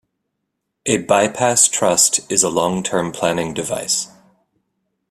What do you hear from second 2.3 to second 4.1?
is a long-term planning device.